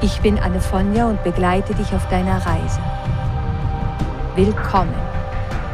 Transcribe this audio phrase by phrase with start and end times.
[0.00, 2.80] Ich bin Anne Fonja und begleite dich auf deiner Reise.
[4.36, 4.94] Willkommen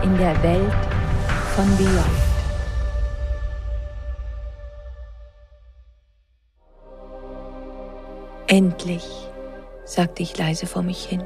[0.02, 0.72] in der Welt
[1.54, 2.24] von Beyond.
[8.46, 9.06] Endlich,
[9.84, 11.22] sagte ich leise vor mich hin.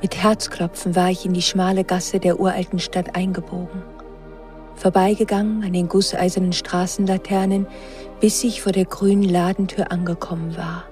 [0.00, 3.82] Mit Herzklopfen war ich in die schmale Gasse der uralten Stadt eingebogen,
[4.74, 7.66] vorbeigegangen an den gusseisernen Straßenlaternen,
[8.20, 10.84] bis ich vor der grünen Ladentür angekommen war,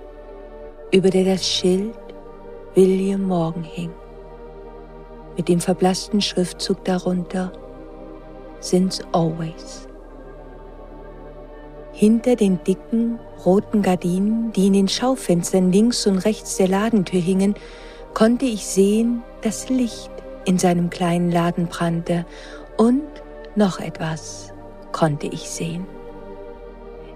[0.93, 1.95] über der das Schild
[2.75, 3.91] William Morgan hing
[5.37, 7.51] mit dem verblassten Schriftzug darunter
[8.61, 9.89] Since Always.
[11.93, 17.55] Hinter den dicken, roten Gardinen, die in den Schaufenstern links und rechts der Ladentür hingen,
[18.15, 20.11] konnte ich sehen, dass Licht
[20.45, 22.27] in seinem kleinen Laden brannte
[22.77, 23.03] und
[23.57, 24.53] noch etwas
[24.93, 25.87] konnte ich sehen.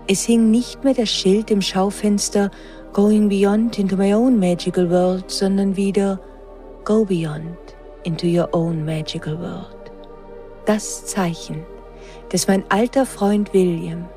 [0.09, 2.53] Es hing nicht mehr das Schild im Schaufenster
[2.93, 6.21] Going Beyond into my own magical world, sondern wieder
[6.85, 7.57] Go Beyond
[8.05, 9.91] into your own magical world.
[10.65, 11.67] Das Zeichen,
[12.29, 14.09] das mein alter Freund William,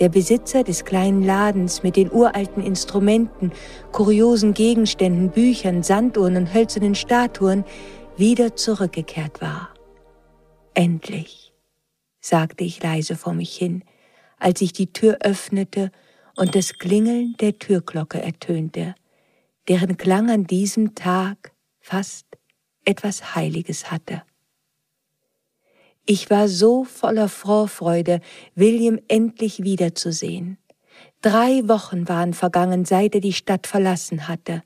[0.00, 3.52] der Besitzer des kleinen Ladens mit den uralten Instrumenten,
[3.92, 7.64] kuriosen Gegenständen, Büchern, Sanduhren und hölzernen Statuen,
[8.16, 9.68] wieder zurückgekehrt war.
[10.74, 11.54] Endlich,
[12.20, 13.84] sagte ich leise vor mich hin,
[14.38, 15.90] als ich die Tür öffnete
[16.36, 18.94] und das Klingeln der Türglocke ertönte,
[19.68, 22.26] deren Klang an diesem Tag fast
[22.84, 24.22] etwas Heiliges hatte.
[26.04, 28.20] Ich war so voller Vorfreude,
[28.54, 30.58] William endlich wiederzusehen.
[31.20, 34.62] Drei Wochen waren vergangen, seit er die Stadt verlassen hatte.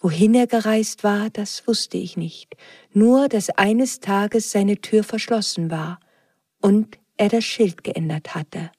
[0.00, 2.56] Wohin er gereist war, das wusste ich nicht,
[2.92, 6.00] nur dass eines Tages seine Tür verschlossen war
[6.60, 8.72] und er das Schild geändert hatte.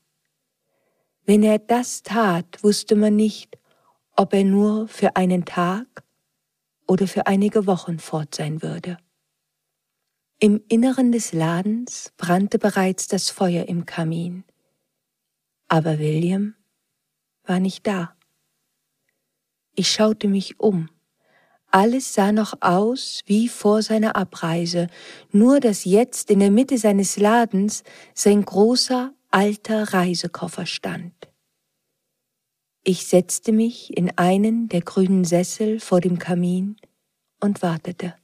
[1.26, 3.58] Wenn er das tat, wusste man nicht,
[4.16, 6.04] ob er nur für einen Tag
[6.88, 8.98] oder für einige Wochen fort sein würde.
[10.40, 14.44] Im Inneren des Ladens brannte bereits das Feuer im Kamin,
[15.68, 16.56] aber William
[17.44, 18.16] war nicht da.
[19.76, 20.90] Ich schaute mich um.
[21.68, 24.88] Alles sah noch aus wie vor seiner Abreise,
[25.32, 27.84] nur dass jetzt in der Mitte seines Ladens
[28.14, 31.14] sein großer alter Reisekoffer stand.
[32.84, 36.76] Ich setzte mich in einen der grünen Sessel vor dem Kamin
[37.40, 38.16] und wartete.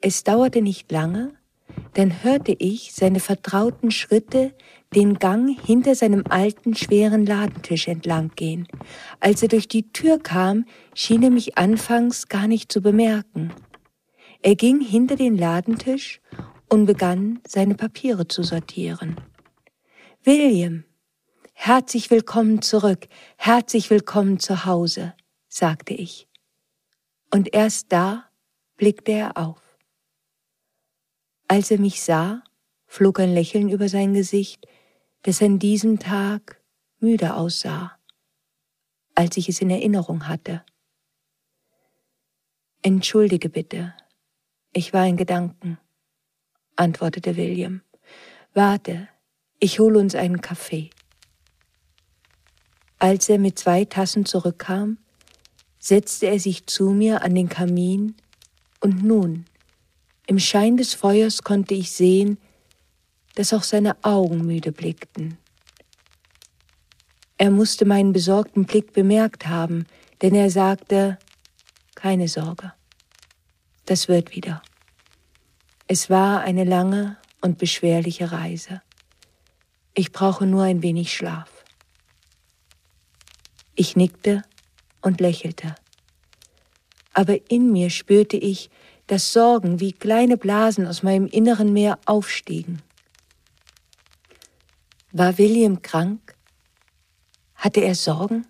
[0.00, 1.32] Es dauerte nicht lange,
[1.94, 4.52] dann hörte ich seine vertrauten Schritte
[4.94, 8.68] den Gang hinter seinem alten, schweren Ladentisch entlang gehen.
[9.20, 13.52] Als er durch die Tür kam, schien er mich anfangs gar nicht zu bemerken.
[14.42, 16.20] Er ging hinter den Ladentisch
[16.74, 19.20] und begann, seine Papiere zu sortieren.
[20.24, 20.84] William,
[21.56, 25.14] Herzlich willkommen zurück, herzlich willkommen zu Hause,
[25.48, 26.28] sagte ich.
[27.32, 28.28] Und erst da
[28.76, 29.62] blickte er auf.
[31.48, 32.42] Als er mich sah,
[32.86, 34.66] flog ein Lächeln über sein Gesicht,
[35.22, 36.60] das an diesem Tag
[36.98, 37.96] müde aussah,
[39.14, 40.64] als ich es in Erinnerung hatte.
[42.82, 43.94] Entschuldige bitte,
[44.72, 45.78] ich war in Gedanken,
[46.76, 47.82] antwortete William.
[48.52, 49.08] Warte,
[49.58, 50.90] ich hole uns einen Kaffee.
[52.98, 54.98] Als er mit zwei Tassen zurückkam,
[55.78, 58.14] setzte er sich zu mir an den Kamin,
[58.80, 59.46] und nun,
[60.26, 62.38] im Schein des Feuers konnte ich sehen,
[63.34, 65.38] dass auch seine Augen müde blickten.
[67.36, 69.86] Er musste meinen besorgten Blick bemerkt haben,
[70.22, 71.18] denn er sagte,
[71.94, 72.72] keine Sorge,
[73.86, 74.62] das wird wieder.
[75.86, 78.80] Es war eine lange und beschwerliche Reise.
[79.92, 81.50] Ich brauche nur ein wenig Schlaf.
[83.74, 84.42] Ich nickte
[85.02, 85.74] und lächelte.
[87.12, 88.70] Aber in mir spürte ich,
[89.08, 92.80] dass Sorgen wie kleine Blasen aus meinem inneren Meer aufstiegen.
[95.12, 96.34] War William krank?
[97.56, 98.46] Hatte er Sorgen?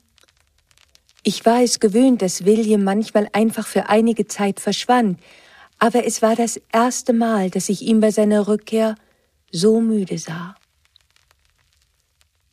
[1.24, 5.18] Ich war es gewöhnt, dass William manchmal einfach für einige Zeit verschwand,
[5.78, 8.94] aber es war das erste Mal, dass ich ihn bei seiner Rückkehr
[9.50, 10.54] so müde sah.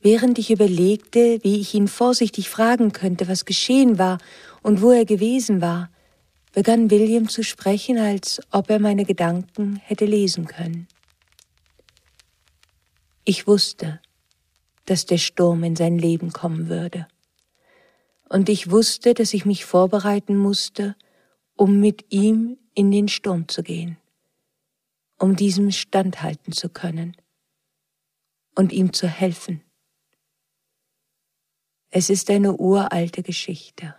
[0.02, 4.18] Während ich überlegte, wie ich ihn vorsichtig fragen könnte, was geschehen war
[4.64, 5.90] und wo er gewesen war,
[6.54, 10.88] begann William zu sprechen, als ob er meine Gedanken hätte lesen können.
[13.24, 14.00] Ich wusste,
[14.86, 17.08] dass der Sturm in sein Leben kommen würde.
[18.28, 20.96] Und ich wusste, dass ich mich vorbereiten musste,
[21.62, 23.98] um mit ihm in den Sturm zu gehen,
[25.19, 27.16] um diesem standhalten zu können
[28.56, 29.62] und ihm zu helfen.
[31.92, 33.96] Es ist eine uralte Geschichte.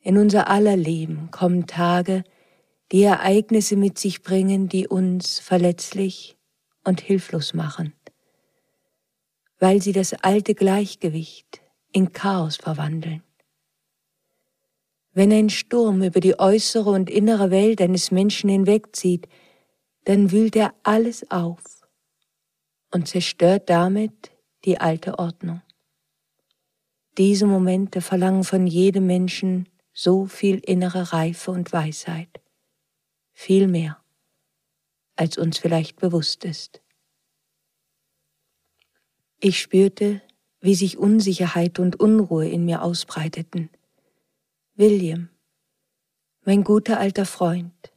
[0.00, 2.24] In unser aller Leben kommen Tage,
[2.92, 6.36] die Ereignisse mit sich bringen, die uns verletzlich
[6.84, 7.94] und hilflos machen,
[9.58, 13.22] weil sie das alte Gleichgewicht in Chaos verwandeln.
[15.12, 19.26] Wenn ein Sturm über die äußere und innere Welt eines Menschen hinwegzieht,
[20.04, 21.62] dann wühlt er alles auf
[22.92, 24.30] und zerstört damit
[24.64, 25.62] die alte Ordnung.
[27.18, 32.40] Diese Momente verlangen von jedem Menschen so viel innere Reife und Weisheit,
[33.32, 34.02] viel mehr,
[35.16, 36.80] als uns vielleicht bewusst ist.
[39.40, 40.22] Ich spürte,
[40.60, 43.70] wie sich Unsicherheit und Unruhe in mir ausbreiteten.
[44.80, 45.28] William,
[46.46, 47.92] mein guter alter Freund,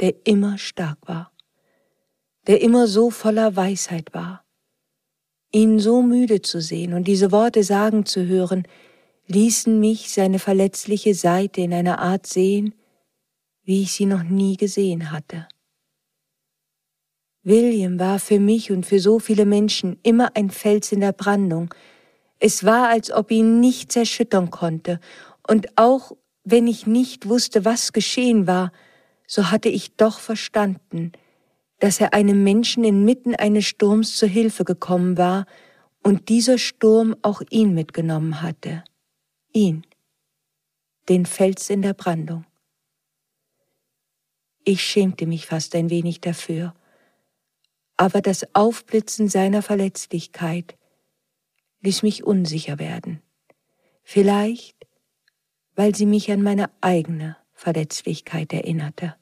[0.00, 1.30] der immer stark war,
[2.46, 4.42] der immer so voller Weisheit war.
[5.52, 8.66] Ihn so müde zu sehen und diese Worte sagen zu hören,
[9.26, 12.74] ließen mich seine verletzliche Seite in einer Art sehen,
[13.62, 15.46] wie ich sie noch nie gesehen hatte.
[17.42, 21.74] William war für mich und für so viele Menschen immer ein Fels in der Brandung.
[22.38, 25.00] Es war, als ob ihn nichts erschüttern konnte,
[25.46, 26.12] und auch
[26.44, 28.72] wenn ich nicht wusste, was geschehen war,
[29.26, 31.12] so hatte ich doch verstanden,
[31.78, 35.46] dass er einem Menschen inmitten eines Sturms zu Hilfe gekommen war
[36.02, 38.84] und dieser Sturm auch ihn mitgenommen hatte
[39.54, 39.86] ihn,
[41.08, 42.44] den Fels in der Brandung.
[44.64, 46.74] Ich schämte mich fast ein wenig dafür,
[47.96, 50.76] aber das Aufblitzen seiner Verletzlichkeit
[51.82, 53.22] ließ mich unsicher werden.
[54.02, 54.83] Vielleicht,
[55.74, 59.16] weil sie mich an meine eigene Verletzlichkeit erinnerte.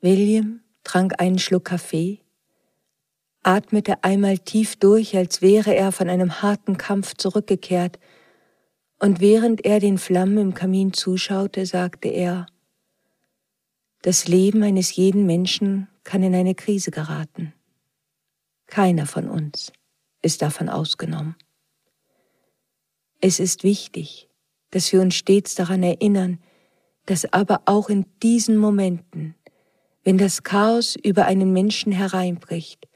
[0.00, 2.20] William trank einen Schluck Kaffee,
[3.42, 7.98] atmete einmal tief durch, als wäre er von einem harten Kampf zurückgekehrt,
[9.00, 12.46] und während er den Flammen im Kamin zuschaute, sagte er,
[14.02, 17.52] das Leben eines jeden Menschen kann in eine Krise geraten.
[18.66, 19.72] Keiner von uns
[20.22, 21.36] ist davon ausgenommen.
[23.20, 24.27] Es ist wichtig,
[24.70, 26.38] dass wir uns stets daran erinnern,
[27.06, 29.34] dass aber auch in diesen Momenten,
[30.04, 32.86] wenn das Chaos über einen Menschen hereinbricht,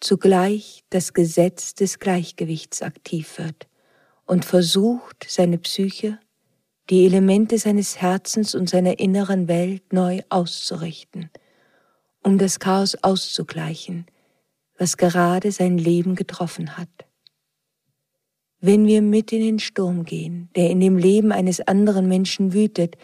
[0.00, 3.68] zugleich das Gesetz des Gleichgewichts aktiv wird
[4.26, 6.18] und versucht, seine Psyche,
[6.90, 11.30] die Elemente seines Herzens und seiner inneren Welt neu auszurichten,
[12.22, 14.06] um das Chaos auszugleichen,
[14.78, 16.88] was gerade sein Leben getroffen hat.
[18.64, 22.96] Wenn wir mit in den Sturm gehen, der in dem Leben eines anderen Menschen wütet,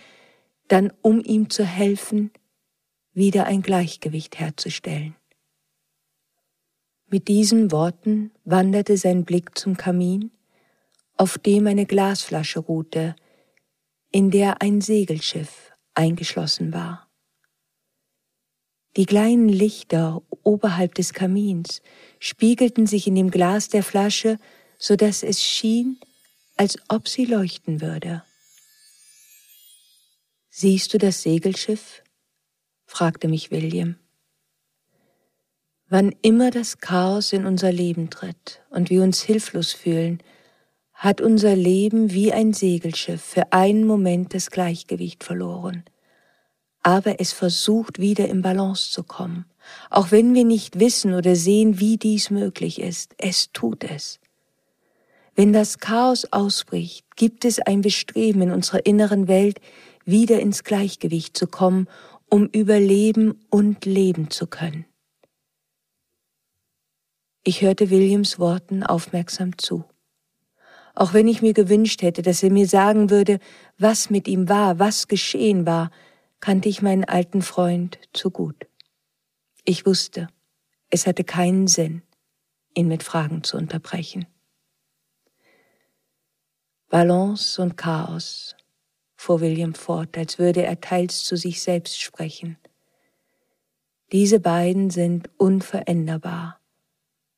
[0.69, 2.31] dann um ihm zu helfen,
[3.13, 5.17] wieder ein Gleichgewicht herzustellen.
[7.11, 10.31] Mit diesen Worten wanderte sein Blick zum Kamin
[11.17, 13.17] auf dem eine Glasflasche ruhte,
[14.13, 17.09] in der ein Segelschiff eingeschlossen war.
[18.97, 21.83] Die kleinen Lichter oberhalb des Kamins
[22.21, 24.39] spiegelten sich in dem Glas der Flasche,
[24.79, 26.01] so dass es schien,
[26.57, 28.23] als ob sie leuchten würde.
[30.49, 32.03] Siehst du das Segelschiff?
[32.87, 33.97] fragte mich William.
[35.89, 40.23] Wann immer das Chaos in unser Leben tritt und wir uns hilflos fühlen,
[40.93, 45.85] hat unser Leben wie ein Segelschiff für einen Moment das Gleichgewicht verloren.
[46.83, 49.47] Aber es versucht wieder in Balance zu kommen,
[49.91, 53.15] auch wenn wir nicht wissen oder sehen, wie dies möglich ist.
[53.17, 54.19] Es tut es.
[55.39, 59.61] Wenn das Chaos ausbricht, gibt es ein Bestreben in unserer inneren Welt,
[60.05, 61.87] wieder ins Gleichgewicht zu kommen,
[62.29, 64.85] um überleben und leben zu können.
[67.45, 69.85] Ich hörte Williams Worten aufmerksam zu
[70.99, 73.39] auch wenn ich mir gewünscht hätte, dass er mir sagen würde,
[73.79, 75.93] was mit ihm war, was geschehen war,
[76.41, 78.67] kannte ich meinen alten Freund zu gut.
[79.65, 80.27] Ich wusste,
[80.91, 82.03] es hatte keinen Sinn,
[82.75, 84.27] ihn mit Fragen zu unterbrechen.
[86.89, 88.57] Balance und Chaos,
[89.17, 92.57] fuhr William fort, als würde er teils zu sich selbst sprechen.
[94.11, 96.59] Diese beiden sind unveränderbar,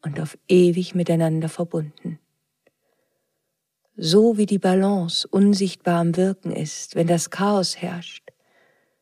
[0.03, 2.19] und auf ewig miteinander verbunden.
[3.97, 8.31] So wie die Balance unsichtbar am Wirken ist, wenn das Chaos herrscht,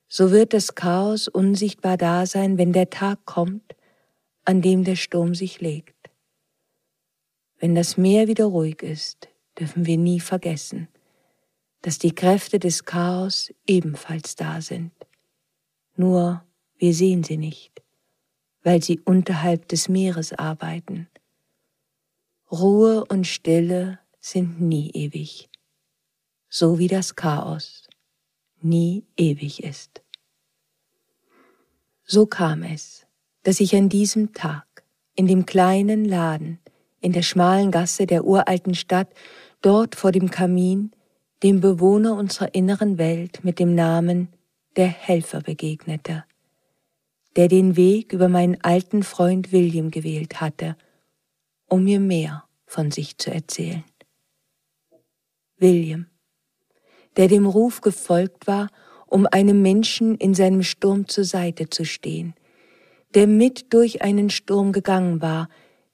[0.09, 3.77] so wird das Chaos unsichtbar da sein, wenn der Tag kommt,
[4.45, 5.95] an dem der Sturm sich legt.
[7.59, 9.29] Wenn das Meer wieder ruhig ist,
[9.59, 10.89] dürfen wir nie vergessen,
[11.83, 14.93] dass die Kräfte des Chaos ebenfalls da sind.
[15.97, 16.45] Nur
[16.77, 17.83] wir sehen sie nicht,
[18.63, 21.09] weil sie unterhalb des Meeres arbeiten.
[22.51, 25.49] Ruhe und Stille sind nie ewig,
[26.49, 27.89] so wie das Chaos
[28.61, 30.03] nie ewig ist.
[32.05, 33.07] So kam es,
[33.43, 34.67] dass ich an diesem Tag
[35.15, 36.59] in dem kleinen Laden
[37.01, 39.09] in der schmalen Gasse der uralten Stadt,
[39.63, 40.93] dort vor dem Kamin,
[41.43, 44.29] dem Bewohner unserer inneren Welt mit dem Namen
[44.77, 46.25] der Helfer begegnete,
[47.37, 50.77] der den Weg über meinen alten Freund William gewählt hatte,
[51.69, 53.85] um mir mehr von sich zu erzählen.
[55.59, 56.07] William,
[57.17, 58.69] der dem Ruf gefolgt war,
[59.07, 62.35] um einem Menschen in seinem Sturm zur Seite zu stehen,
[63.15, 65.49] der mit durch einen Sturm gegangen war,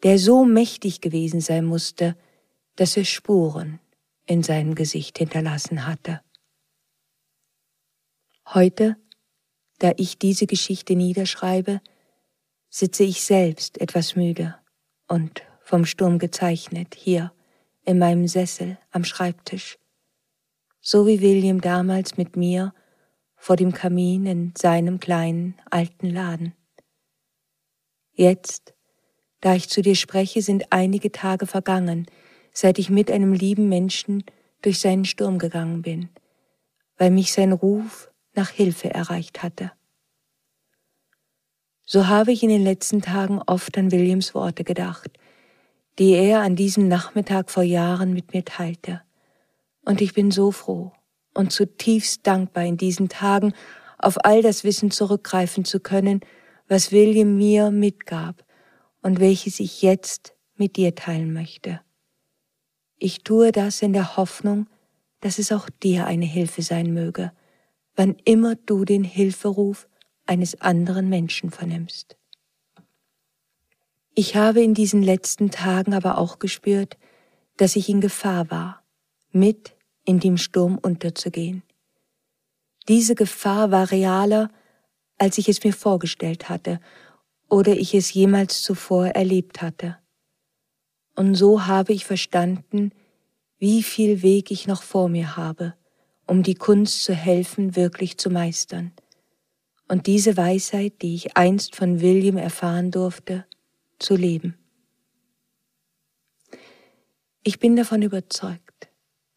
[0.04, 2.16] der so mächtig gewesen sein musste,
[2.76, 3.80] dass er Spuren
[4.26, 6.20] in seinem Gesicht hinterlassen hatte.
[8.46, 8.96] Heute,
[9.78, 11.80] da ich diese Geschichte niederschreibe,
[12.68, 14.54] sitze ich selbst etwas müde
[15.08, 17.32] und vom Sturm gezeichnet hier
[17.84, 19.78] in meinem Sessel am Schreibtisch,
[20.80, 22.74] so wie William damals mit mir
[23.36, 26.54] vor dem Kamin in seinem kleinen alten Laden.
[28.12, 28.73] Jetzt,
[29.44, 32.06] da ich zu dir spreche, sind einige Tage vergangen,
[32.54, 34.24] seit ich mit einem lieben Menschen
[34.62, 36.08] durch seinen Sturm gegangen bin,
[36.96, 39.70] weil mich sein Ruf nach Hilfe erreicht hatte.
[41.84, 45.10] So habe ich in den letzten Tagen oft an Williams Worte gedacht,
[45.98, 49.02] die er an diesem Nachmittag vor Jahren mit mir teilte.
[49.84, 50.92] Und ich bin so froh
[51.34, 53.52] und zutiefst dankbar in diesen Tagen
[53.98, 56.20] auf all das Wissen zurückgreifen zu können,
[56.66, 58.42] was William mir mitgab
[59.04, 61.80] und welches ich jetzt mit dir teilen möchte.
[62.96, 64.66] Ich tue das in der Hoffnung,
[65.20, 67.30] dass es auch dir eine Hilfe sein möge,
[67.96, 69.86] wann immer du den Hilferuf
[70.24, 72.16] eines anderen Menschen vernimmst.
[74.14, 76.96] Ich habe in diesen letzten Tagen aber auch gespürt,
[77.58, 78.84] dass ich in Gefahr war,
[79.32, 81.62] mit in dem Sturm unterzugehen.
[82.88, 84.50] Diese Gefahr war realer,
[85.18, 86.80] als ich es mir vorgestellt hatte
[87.54, 89.96] oder ich es jemals zuvor erlebt hatte.
[91.14, 92.90] Und so habe ich verstanden,
[93.58, 95.74] wie viel Weg ich noch vor mir habe,
[96.26, 98.90] um die Kunst zu helfen, wirklich zu meistern.
[99.86, 103.44] Und diese Weisheit, die ich einst von William erfahren durfte,
[104.00, 104.58] zu leben.
[107.44, 108.88] Ich bin davon überzeugt,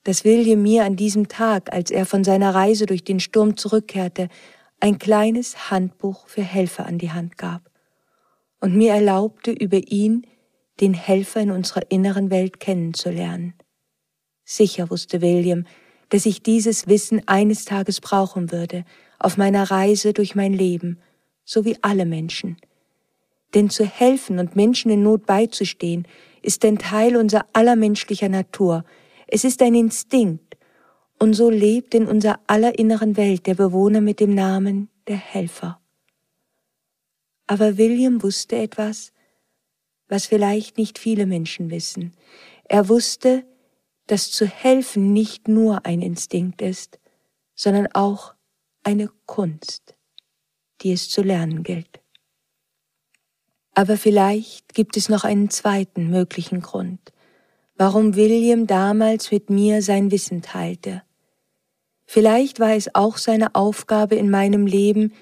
[0.06, 4.28] dass William mir an diesem Tag, als er von seiner Reise durch den Sturm zurückkehrte,
[4.80, 7.67] ein kleines Handbuch für Helfer an die Hand gab
[8.60, 10.26] und mir erlaubte, über ihn
[10.80, 13.54] den Helfer in unserer inneren Welt kennenzulernen.
[14.44, 15.66] Sicher wusste William,
[16.10, 18.86] dass ich dieses Wissen eines Tages brauchen würde,
[19.20, 21.00] auf meiner Reise durch mein Leben,
[21.44, 22.58] so wie alle Menschen,
[23.54, 26.08] denn zu helfen und Menschen in Not beizustehen,
[26.42, 28.84] ist ein Teil unserer aller menschlicher Natur.
[29.28, 30.58] Es ist ein Instinkt.
[31.20, 35.80] Und so lebt in unserer aller inneren Welt der Bewohner mit dem Namen der Helfer.
[37.48, 39.14] Aber William wusste etwas,
[40.08, 42.14] was vielleicht nicht viele Menschen wissen.
[42.66, 43.46] Er wusste,
[44.08, 47.00] dass zu helfen nicht nur ein Instinkt ist,
[47.56, 48.34] sondern auch
[48.84, 49.96] eine Kunst,
[50.82, 52.02] die es zu lernen gilt.
[53.74, 57.14] Aber vielleicht gibt es noch einen zweiten möglichen Grund,
[57.76, 61.04] warum William damals mit mir sein Wissen teilte.
[62.06, 65.14] Vielleicht war es auch seine Aufgabe in meinem Leben,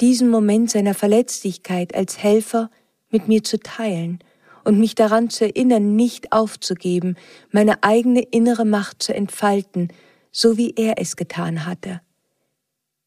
[0.00, 2.70] diesen Moment seiner Verletzlichkeit als Helfer
[3.10, 4.18] mit mir zu teilen
[4.64, 7.16] und mich daran zu erinnern, nicht aufzugeben,
[7.50, 9.88] meine eigene innere Macht zu entfalten,
[10.30, 12.00] so wie er es getan hatte.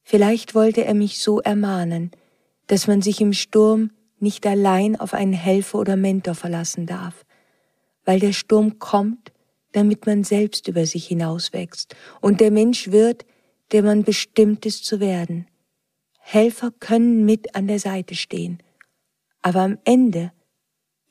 [0.03, 2.11] Vielleicht wollte er mich so ermahnen,
[2.67, 7.25] dass man sich im Sturm nicht allein auf einen Helfer oder Mentor verlassen darf,
[8.05, 9.31] weil der Sturm kommt,
[9.71, 13.25] damit man selbst über sich hinauswächst und der Mensch wird,
[13.71, 15.47] der man bestimmt ist zu werden.
[16.27, 18.57] Helfer können mit an der Seite stehen,
[19.43, 20.31] aber am Ende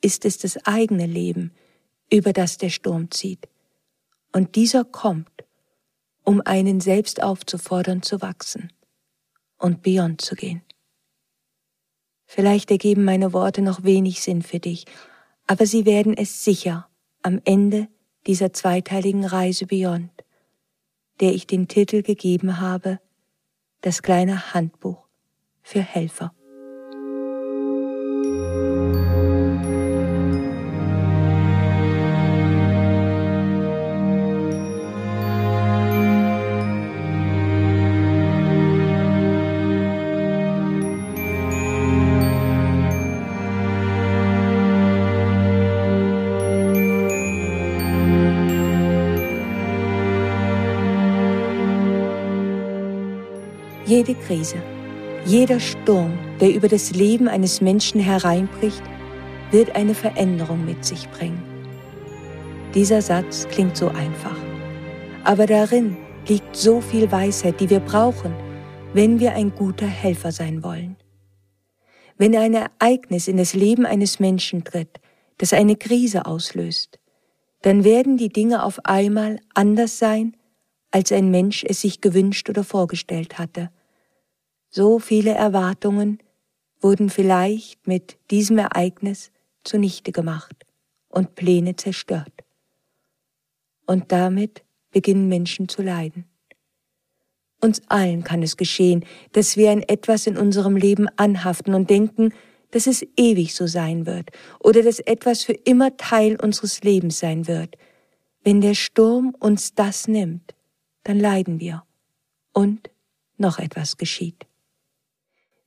[0.01, 1.53] ist es das eigene Leben,
[2.11, 3.47] über das der Sturm zieht.
[4.33, 5.45] Und dieser kommt,
[6.25, 8.73] um einen selbst aufzufordern zu wachsen
[9.57, 10.63] und beyond zu gehen.
[12.25, 14.85] Vielleicht ergeben meine Worte noch wenig Sinn für dich,
[15.47, 16.89] aber sie werden es sicher
[17.21, 17.87] am Ende
[18.27, 20.11] dieser zweiteiligen Reise Beyond,
[21.21, 22.99] der ich den Titel gegeben habe,
[23.79, 25.04] das kleine Handbuch
[25.65, 26.31] für Helfer.
[53.87, 54.57] Jede Krise,
[55.25, 58.83] jeder Sturm, der über das Leben eines Menschen hereinbricht,
[59.49, 61.41] wird eine Veränderung mit sich bringen.
[62.75, 64.37] Dieser Satz klingt so einfach,
[65.23, 68.33] aber darin liegt so viel Weisheit, die wir brauchen,
[68.93, 70.95] wenn wir ein guter Helfer sein wollen.
[72.17, 74.99] Wenn ein Ereignis in das Leben eines Menschen tritt,
[75.39, 76.99] das eine Krise auslöst,
[77.63, 80.37] dann werden die Dinge auf einmal anders sein,
[80.91, 83.69] als ein Mensch es sich gewünscht oder vorgestellt hatte.
[84.77, 86.19] So viele Erwartungen
[86.81, 89.31] wurden vielleicht mit diesem Ereignis
[89.63, 90.65] zunichte gemacht
[91.07, 92.43] und Pläne zerstört.
[93.85, 96.25] Und damit beginnen Menschen zu leiden.
[97.61, 102.33] Uns allen kann es geschehen, dass wir an etwas in unserem Leben anhaften und denken,
[102.71, 107.47] dass es ewig so sein wird oder dass etwas für immer Teil unseres Lebens sein
[107.47, 107.77] wird.
[108.43, 110.53] Wenn der Sturm uns das nimmt,
[111.03, 111.85] dann leiden wir.
[112.51, 112.89] Und
[113.37, 114.45] noch etwas geschieht.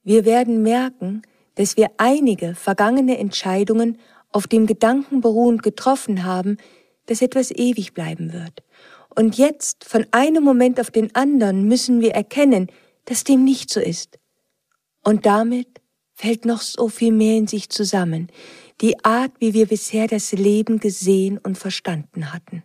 [0.09, 1.21] Wir werden merken,
[1.57, 3.99] dass wir einige vergangene Entscheidungen
[4.33, 6.57] auf dem Gedanken beruhend getroffen haben,
[7.05, 8.65] dass etwas ewig bleiben wird.
[9.15, 12.69] Und jetzt, von einem Moment auf den anderen, müssen wir erkennen,
[13.05, 14.19] dass dem nicht so ist.
[15.05, 15.69] Und damit
[16.15, 18.29] fällt noch so viel mehr in sich zusammen,
[18.81, 22.63] die Art, wie wir bisher das Leben gesehen und verstanden hatten.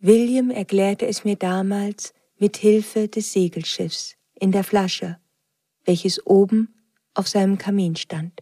[0.00, 5.18] William erklärte es mir damals mit Hilfe des Segelschiffs in der Flasche,
[5.84, 6.74] welches oben
[7.14, 8.40] auf seinem Kamin stand.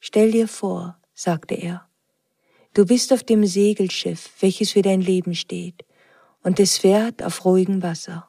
[0.00, 1.88] Stell dir vor, sagte er,
[2.74, 5.84] du bist auf dem Segelschiff, welches für dein Leben steht,
[6.42, 8.28] und es fährt auf ruhigem Wasser.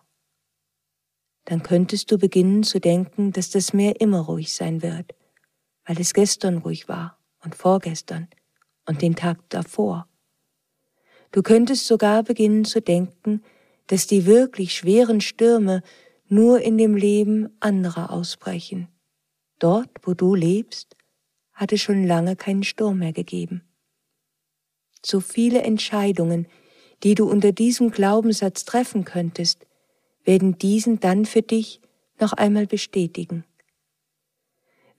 [1.45, 5.13] Dann könntest du beginnen zu denken, dass das Meer immer ruhig sein wird,
[5.85, 8.27] weil es gestern ruhig war und vorgestern
[8.85, 10.07] und den Tag davor
[11.31, 13.43] Du könntest sogar beginnen zu denken,
[13.87, 15.81] dass die wirklich schweren Stürme
[16.27, 18.87] nur in dem Leben anderer ausbrechen.
[19.59, 20.95] Dort, wo du lebst,
[21.53, 23.63] hat es schon lange keinen Sturm mehr gegeben.
[25.03, 26.47] So viele Entscheidungen,
[27.03, 29.65] die du unter diesem Glaubenssatz treffen könntest,
[30.23, 31.81] werden diesen dann für dich
[32.19, 33.45] noch einmal bestätigen.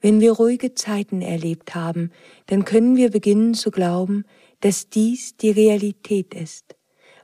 [0.01, 2.11] Wenn wir ruhige Zeiten erlebt haben,
[2.47, 4.25] dann können wir beginnen zu glauben,
[4.61, 6.75] dass dies die Realität ist,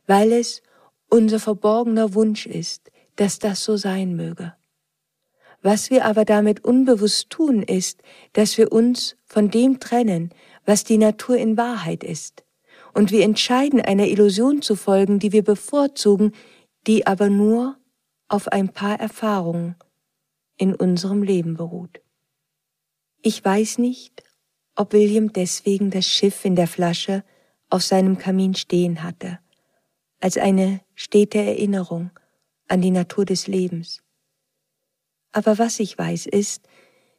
[0.08, 0.62] weil es
[1.10, 4.54] unser verborgener Wunsch ist, dass das so sein möge.
[5.62, 8.02] Was wir aber damit unbewusst tun, ist,
[8.34, 10.32] dass wir uns von dem trennen,
[10.66, 12.44] was die Natur in Wahrheit ist,
[12.94, 16.32] und wir entscheiden einer Illusion zu folgen, die wir bevorzugen,
[16.88, 17.78] die aber nur
[18.28, 19.76] auf ein paar Erfahrungen
[20.58, 22.02] in unserem Leben beruht.
[23.22, 24.24] Ich weiß nicht,
[24.76, 27.24] ob William deswegen das Schiff in der Flasche
[27.70, 29.40] auf seinem Kamin stehen hatte,
[30.22, 32.12] als eine stete Erinnerung
[32.68, 34.02] an die Natur des Lebens.
[35.32, 36.68] Aber was ich weiß ist,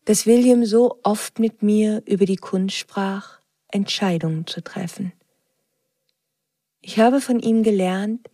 [0.06, 5.12] dass William so oft mit mir über die Kunst sprach, Entscheidungen zu treffen.
[6.80, 8.28] Ich habe von ihm gelernt,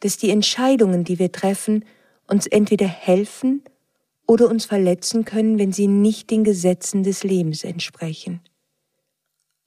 [0.00, 1.84] dass die Entscheidungen, die wir treffen,
[2.26, 3.62] uns entweder helfen
[4.26, 8.40] oder uns verletzen können, wenn sie nicht den Gesetzen des Lebens entsprechen.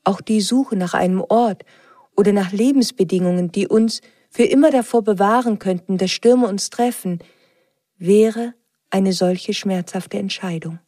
[0.04, 1.64] Auch die Suche nach einem Ort
[2.16, 7.20] oder nach Lebensbedingungen, die uns für immer davor bewahren könnten, dass Stürme uns treffen,
[7.98, 8.54] wäre
[8.90, 10.80] eine solche schmerzhafte Entscheidung.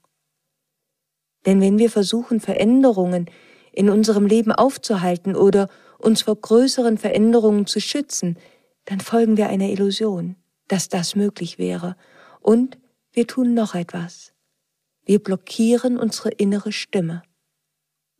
[1.45, 3.29] Denn wenn wir versuchen, Veränderungen
[3.71, 8.37] in unserem Leben aufzuhalten oder uns vor größeren Veränderungen zu schützen,
[8.85, 10.35] dann folgen wir einer Illusion,
[10.67, 11.95] dass das möglich wäre.
[12.41, 12.77] Und
[13.11, 14.33] wir tun noch etwas.
[15.05, 17.23] Wir blockieren unsere innere Stimme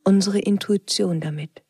[0.08, 1.62] unsere Intuition damit.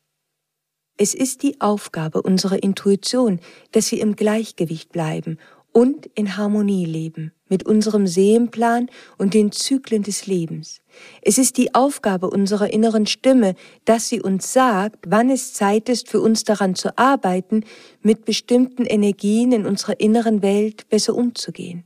[1.01, 3.39] Es ist die Aufgabe unserer Intuition,
[3.71, 5.37] dass wir im Gleichgewicht bleiben
[5.71, 10.81] und in Harmonie leben mit unserem Seelenplan und den Zyklen des Lebens.
[11.21, 16.09] Es ist die Aufgabe unserer inneren Stimme, dass sie uns sagt, wann es Zeit ist,
[16.09, 17.63] für uns daran zu arbeiten,
[18.01, 21.85] mit bestimmten Energien in unserer inneren Welt besser umzugehen.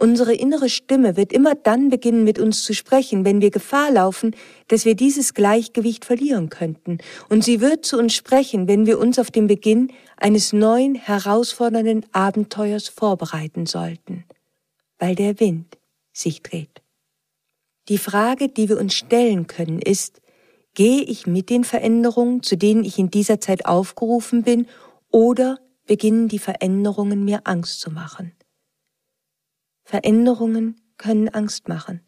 [0.00, 4.34] Unsere innere Stimme wird immer dann beginnen, mit uns zu sprechen, wenn wir Gefahr laufen,
[4.68, 6.96] dass wir dieses Gleichgewicht verlieren könnten.
[7.28, 12.06] Und sie wird zu uns sprechen, wenn wir uns auf den Beginn eines neuen, herausfordernden
[12.12, 14.24] Abenteuers vorbereiten sollten,
[14.98, 15.76] weil der Wind
[16.14, 16.80] sich dreht.
[17.90, 20.22] Die Frage, die wir uns stellen können, ist,
[20.72, 24.66] gehe ich mit den Veränderungen, zu denen ich in dieser Zeit aufgerufen bin,
[25.10, 28.32] oder beginnen die Veränderungen mir Angst zu machen?
[29.90, 32.00] Veränderungen können Angst machen.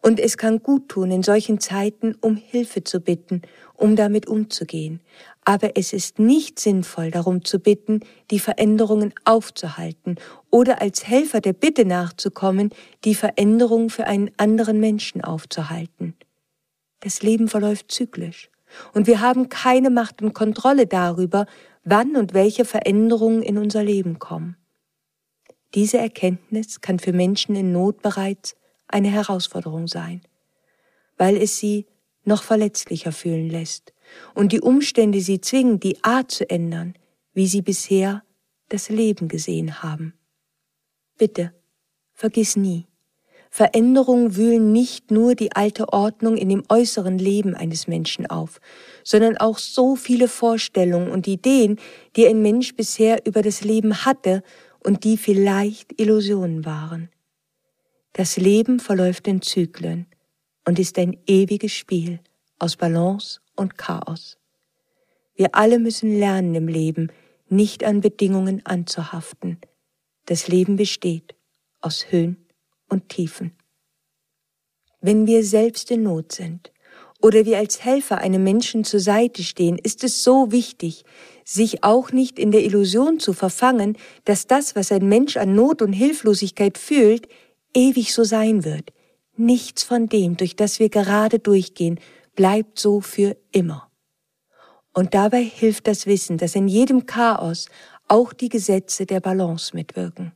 [0.00, 3.42] Und es kann gut tun, in solchen Zeiten um Hilfe zu bitten,
[3.74, 5.02] um damit umzugehen.
[5.44, 10.16] Aber es ist nicht sinnvoll, darum zu bitten, die Veränderungen aufzuhalten
[10.48, 12.70] oder als Helfer der Bitte nachzukommen,
[13.04, 16.14] die Veränderung für einen anderen Menschen aufzuhalten.
[17.00, 18.48] Das Leben verläuft zyklisch.
[18.94, 21.44] Und wir haben keine Macht und Kontrolle darüber,
[21.84, 24.56] wann und welche Veränderungen in unser Leben kommen.
[25.74, 28.56] Diese Erkenntnis kann für Menschen in Not bereits
[28.88, 30.22] eine Herausforderung sein,
[31.16, 31.86] weil es sie
[32.24, 33.92] noch verletzlicher fühlen lässt
[34.34, 36.94] und die Umstände sie zwingen, die Art zu ändern,
[37.32, 38.24] wie sie bisher
[38.68, 40.14] das Leben gesehen haben.
[41.16, 41.52] Bitte,
[42.12, 42.86] vergiss nie,
[43.52, 48.60] Veränderungen wühlen nicht nur die alte Ordnung in dem äußeren Leben eines Menschen auf,
[49.02, 51.80] sondern auch so viele Vorstellungen und Ideen,
[52.14, 54.44] die ein Mensch bisher über das Leben hatte
[54.82, 57.10] und die vielleicht Illusionen waren.
[58.12, 60.06] Das Leben verläuft in Zyklen
[60.66, 62.20] und ist ein ewiges Spiel
[62.58, 64.36] aus Balance und Chaos.
[65.34, 67.10] Wir alle müssen lernen im Leben,
[67.48, 69.58] nicht an Bedingungen anzuhaften.
[70.26, 71.34] Das Leben besteht
[71.80, 72.36] aus Höhen
[72.88, 73.52] und Tiefen.
[75.00, 76.72] Wenn wir selbst in Not sind
[77.22, 81.04] oder wir als Helfer einem Menschen zur Seite stehen, ist es so wichtig,
[81.52, 85.82] sich auch nicht in der Illusion zu verfangen, dass das, was ein Mensch an Not
[85.82, 87.26] und Hilflosigkeit fühlt,
[87.74, 88.92] ewig so sein wird.
[89.36, 91.98] Nichts von dem, durch das wir gerade durchgehen,
[92.36, 93.90] bleibt so für immer.
[94.94, 97.66] Und dabei hilft das Wissen, dass in jedem Chaos
[98.06, 100.32] auch die Gesetze der Balance mitwirken.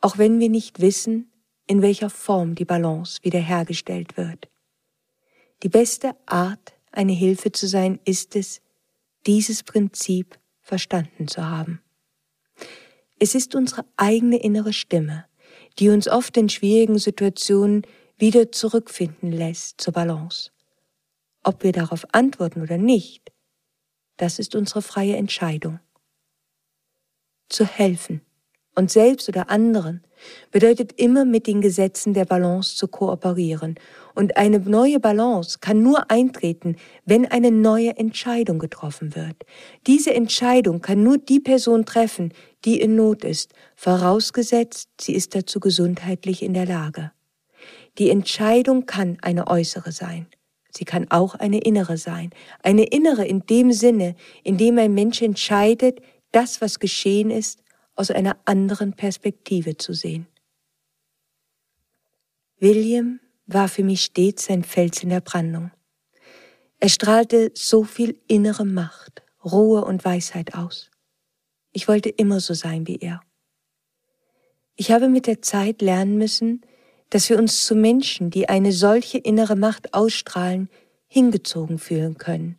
[0.00, 1.32] Auch wenn wir nicht wissen,
[1.66, 4.48] in welcher Form die Balance wiederhergestellt wird.
[5.64, 8.61] Die beste Art, eine Hilfe zu sein, ist es,
[9.26, 11.80] dieses Prinzip verstanden zu haben.
[13.18, 15.26] Es ist unsere eigene innere Stimme,
[15.78, 17.82] die uns oft in schwierigen Situationen
[18.16, 20.50] wieder zurückfinden lässt zur Balance.
[21.42, 23.32] Ob wir darauf antworten oder nicht,
[24.16, 25.80] das ist unsere freie Entscheidung.
[27.48, 28.22] Zu helfen
[28.74, 30.06] und selbst oder anderen
[30.50, 33.76] bedeutet immer mit den Gesetzen der Balance zu kooperieren.
[34.14, 39.36] Und eine neue Balance kann nur eintreten, wenn eine neue Entscheidung getroffen wird.
[39.86, 42.32] Diese Entscheidung kann nur die Person treffen,
[42.64, 47.12] die in Not ist, vorausgesetzt, sie ist dazu gesundheitlich in der Lage.
[47.98, 50.26] Die Entscheidung kann eine äußere sein.
[50.70, 52.30] Sie kann auch eine innere sein.
[52.62, 56.00] Eine innere in dem Sinne, in dem ein Mensch entscheidet,
[56.32, 57.61] das, was geschehen ist,
[57.94, 60.26] aus einer anderen Perspektive zu sehen.
[62.58, 65.70] William war für mich stets ein Fels in der Brandung.
[66.78, 70.90] Er strahlte so viel innere Macht, Ruhe und Weisheit aus.
[71.72, 73.22] Ich wollte immer so sein wie er.
[74.76, 76.62] Ich habe mit der Zeit lernen müssen,
[77.10, 80.70] dass wir uns zu Menschen, die eine solche innere Macht ausstrahlen,
[81.06, 82.56] hingezogen fühlen können,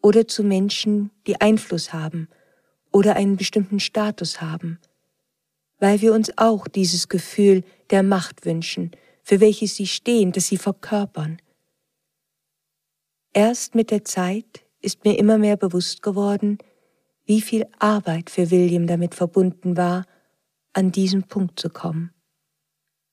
[0.00, 2.28] oder zu Menschen, die Einfluss haben,
[2.92, 4.78] oder einen bestimmten Status haben,
[5.78, 10.56] weil wir uns auch dieses Gefühl der Macht wünschen, für welches sie stehen, das sie
[10.56, 11.40] verkörpern.
[13.32, 16.58] Erst mit der Zeit ist mir immer mehr bewusst geworden,
[17.24, 20.06] wie viel Arbeit für William damit verbunden war,
[20.72, 22.12] an diesen Punkt zu kommen.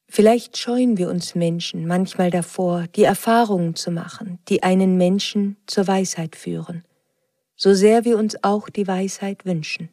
[0.07, 5.87] Vielleicht scheuen wir uns Menschen manchmal davor, die Erfahrungen zu machen, die einen Menschen zur
[5.87, 6.85] Weisheit führen
[7.55, 9.89] so sehr wir uns auch die Weisheit wünschen.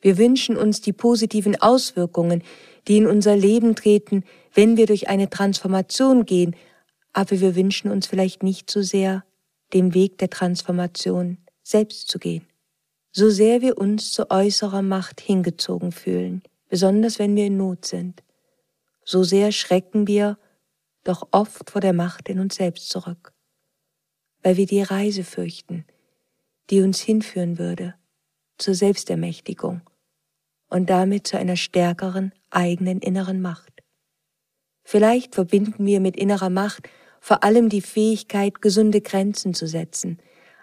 [0.00, 2.42] Wir wünschen uns die positiven Auswirkungen,
[2.88, 6.54] die in unser Leben treten, wenn wir durch eine Transformation gehen,
[7.12, 9.24] aber wir wünschen uns vielleicht nicht so sehr,
[9.72, 12.46] den Weg der Transformation selbst zu gehen.
[13.12, 18.22] So sehr wir uns zu äußerer Macht hingezogen fühlen, besonders wenn wir in Not sind,
[19.04, 20.38] so sehr schrecken wir
[21.04, 23.32] doch oft vor der Macht in uns selbst zurück,
[24.42, 25.84] weil wir die Reise fürchten,
[26.70, 27.94] die uns hinführen würde
[28.58, 29.82] zur Selbstermächtigung
[30.68, 33.82] und damit zu einer stärkeren eigenen inneren Macht.
[34.84, 36.88] Vielleicht verbinden wir mit innerer Macht
[37.20, 40.18] vor allem die Fähigkeit, gesunde Grenzen zu setzen.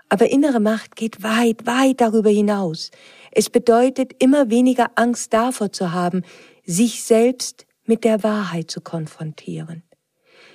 [0.09, 2.91] Aber innere Macht geht weit, weit darüber hinaus.
[3.31, 6.23] Es bedeutet immer weniger Angst davor zu haben,
[6.63, 9.83] sich selbst mit der Wahrheit zu konfrontieren.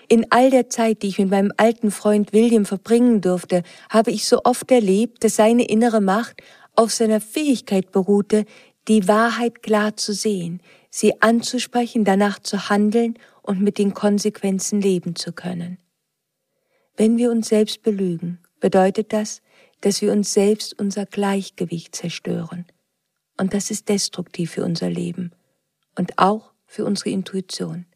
[0.09, 4.27] In all der Zeit, die ich mit meinem alten Freund William verbringen durfte, habe ich
[4.27, 6.43] so oft erlebt, dass seine innere Macht
[6.77, 8.45] auf seiner Fähigkeit beruhte,
[8.87, 15.17] die Wahrheit klar zu sehen, sie anzusprechen, danach zu handeln und mit den Konsequenzen leben
[15.17, 15.79] zu können.
[16.97, 19.43] Wenn wir uns selbst belügen, bedeutet das,
[19.81, 22.65] dass wir uns selbst unser Gleichgewicht zerstören.
[23.37, 25.33] Und das ist destruktiv für unser Leben
[25.99, 27.87] und auch für unsere Intuition.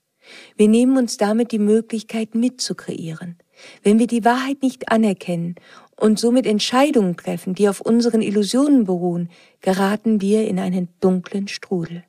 [0.57, 3.37] Wir nehmen uns damit die Möglichkeit mitzukreieren.
[3.83, 5.57] Wenn wir die Wahrheit nicht anerkennen
[5.97, 12.05] und somit Entscheidungen treffen, die auf unseren Illusionen beruhen, geraten wir in einen dunklen Strudel.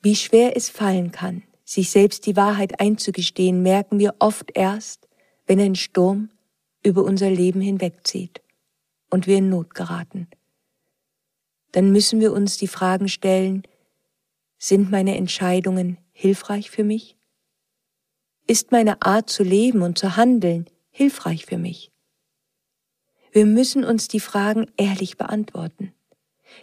[0.00, 5.08] Wie schwer es fallen kann, sich selbst die Wahrheit einzugestehen, merken wir oft erst,
[5.46, 6.30] wenn ein Sturm
[6.82, 8.42] über unser Leben hinwegzieht
[9.10, 10.28] und wir in Not geraten.
[11.72, 13.64] Dann müssen wir uns die Fragen stellen,
[14.66, 17.18] sind meine Entscheidungen hilfreich für mich?
[18.46, 21.92] Ist meine Art zu leben und zu handeln hilfreich für mich?
[23.30, 25.92] Wir müssen uns die Fragen ehrlich beantworten.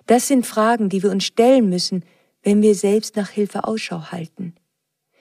[0.08, 2.04] Das sind Fragen, die wir uns stellen müssen,
[2.42, 4.56] wenn wir selbst nach Hilfe Ausschau halten.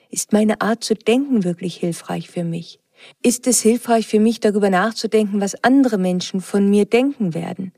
[0.08, 2.80] Ist meine Art zu denken wirklich hilfreich für mich?
[3.22, 7.74] Ist es hilfreich für mich, darüber nachzudenken, was andere Menschen von mir denken werden?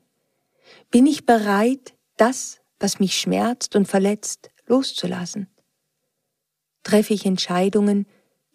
[0.93, 5.49] Bin ich bereit, das, was mich schmerzt und verletzt, loszulassen?
[6.83, 8.07] Treffe ich Entscheidungen,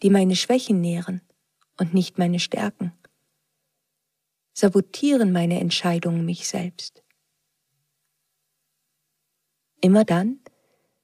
[0.01, 1.21] die meine Schwächen nähren
[1.77, 2.93] und nicht meine Stärken?
[4.53, 7.03] Sabotieren meine Entscheidungen mich selbst?
[9.81, 10.39] Immer dann,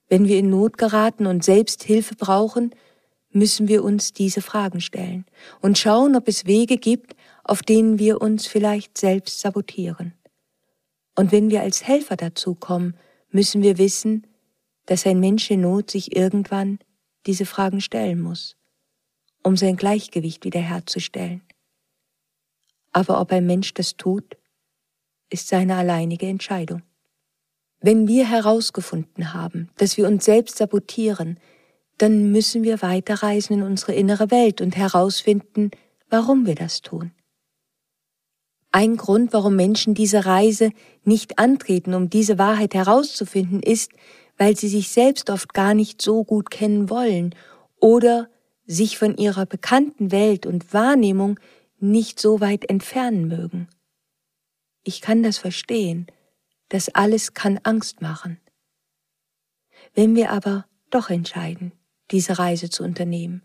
[0.10, 2.74] wenn wir in Not geraten und selbst Hilfe brauchen,
[3.30, 5.26] müssen wir uns diese Fragen stellen
[5.62, 10.14] und schauen, ob es Wege gibt, auf denen wir uns vielleicht selbst sabotieren.
[11.16, 12.96] Und wenn wir als Helfer dazu kommen,
[13.30, 14.28] müssen wir wissen,
[14.86, 16.80] dass ein Mensch in Not sich irgendwann
[17.26, 18.56] diese Fragen stellen muss,
[19.44, 21.42] um sein Gleichgewicht wiederherzustellen.
[22.92, 24.38] Aber ob ein Mensch das tut,
[25.30, 26.84] ist seine alleinige Entscheidung.
[27.80, 31.40] Wenn wir herausgefunden haben, dass wir uns selbst sabotieren,
[31.98, 35.72] dann müssen wir weiterreisen in unsere innere Welt und herausfinden,
[36.10, 37.12] warum wir das tun.
[38.72, 40.72] Ein Grund, warum Menschen diese Reise
[41.04, 43.92] nicht antreten, um diese Wahrheit herauszufinden, ist,
[44.38, 47.36] weil sie sich selbst oft gar nicht so gut kennen wollen
[47.80, 48.30] oder
[48.66, 51.40] sich von ihrer bekannten Welt und Wahrnehmung
[51.80, 53.68] nicht so weit entfernen mögen.
[54.84, 56.08] Ich kann das verstehen,
[56.70, 58.40] das alles kann Angst machen.
[59.94, 61.74] Wenn wir aber doch entscheiden,
[62.12, 63.44] diese Reise zu unternehmen,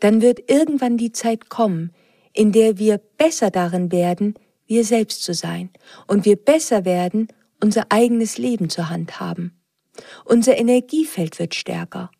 [0.00, 1.92] dann wird irgendwann die Zeit kommen,
[2.32, 4.34] in der wir besser darin werden,
[4.66, 5.70] wir selbst zu sein
[6.06, 7.28] und wir besser werden,
[7.60, 9.57] unser eigenes Leben zur Hand haben.
[10.24, 12.10] Unser Energiefeld wird stärker.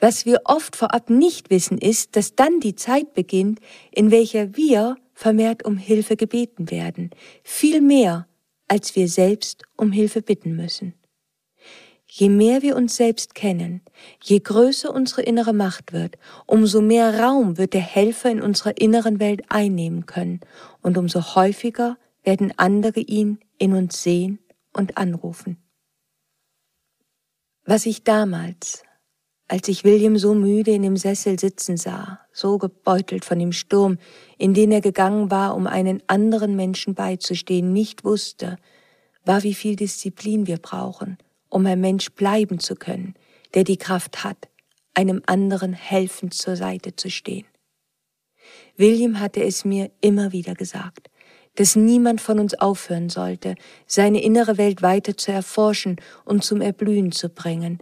[0.00, 3.60] Was wir oft vorab nicht wissen, ist, dass dann die Zeit beginnt,
[3.92, 7.10] in welcher wir vermehrt um Hilfe gebeten werden,
[7.42, 8.26] viel mehr,
[8.68, 10.94] als wir selbst um Hilfe bitten müssen.
[12.10, 13.82] Je mehr wir uns selbst kennen,
[14.22, 16.16] je größer unsere innere Macht wird,
[16.46, 20.40] umso mehr Raum wird der Helfer in unserer inneren Welt einnehmen können
[20.80, 24.38] und umso häufiger werden andere ihn in uns sehen
[24.72, 25.58] und anrufen.
[27.68, 28.82] Was ich damals,
[29.46, 33.98] als ich William so müde in dem Sessel sitzen sah, so gebeutelt von dem Sturm,
[34.38, 38.56] in den er gegangen war, um einen anderen Menschen beizustehen, nicht wusste,
[39.24, 43.14] war, wie viel Disziplin wir brauchen– um ein Mensch bleiben zu können,
[43.54, 44.48] der die Kraft hat,
[44.94, 47.46] einem anderen helfend zur Seite zu stehen.
[48.76, 51.10] William hatte es mir immer wieder gesagt,
[51.58, 57.10] dass niemand von uns aufhören sollte, seine innere Welt weiter zu erforschen und zum Erblühen
[57.10, 57.80] zu bringen.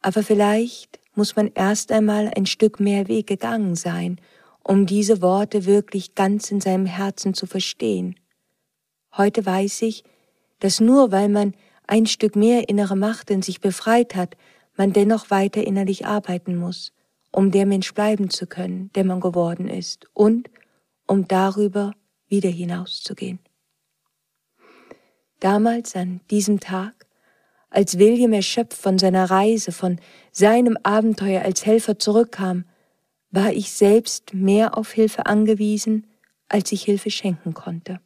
[0.00, 4.20] Aber vielleicht muss man erst einmal ein Stück mehr Weg gegangen sein,
[4.64, 8.16] um diese Worte wirklich ganz in seinem Herzen zu verstehen.
[9.16, 10.02] Heute weiß ich,
[10.58, 11.54] dass nur weil man
[11.86, 14.36] ein Stück mehr innere Macht in sich befreit hat,
[14.76, 16.92] man dennoch weiter innerlich arbeiten muss,
[17.30, 20.50] um der Mensch bleiben zu können, der man geworden ist, und
[21.06, 21.92] um darüber
[22.32, 23.38] wieder hinauszugehen.
[25.38, 27.06] Damals an diesem Tag,
[27.70, 30.00] als William erschöpft von seiner Reise, von
[30.32, 32.64] seinem Abenteuer als Helfer zurückkam,
[33.30, 36.06] war ich selbst mehr auf Hilfe angewiesen,
[36.48, 38.00] als ich Hilfe schenken konnte.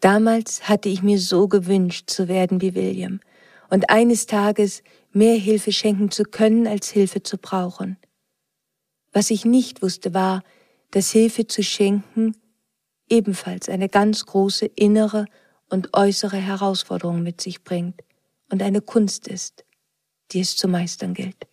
[0.00, 3.20] Damals hatte ich mir so gewünscht zu werden wie William
[3.70, 7.96] und eines Tages mehr Hilfe schenken zu können, als Hilfe zu brauchen.
[9.12, 10.42] Was ich nicht wusste, war,
[10.90, 12.34] dass Hilfe zu schenken
[13.08, 15.26] ebenfalls eine ganz große innere
[15.68, 18.02] und äußere Herausforderung mit sich bringt
[18.50, 19.64] und eine Kunst ist,
[20.32, 21.46] die es zu meistern gilt.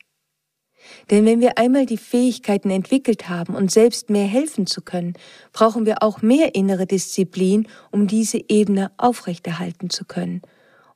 [1.09, 5.13] Denn wenn wir einmal die Fähigkeiten entwickelt haben, uns selbst mehr helfen zu können,
[5.53, 10.41] brauchen wir auch mehr innere Disziplin, um diese Ebene aufrechterhalten zu können.